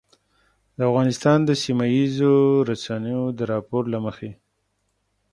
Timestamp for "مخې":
4.05-4.31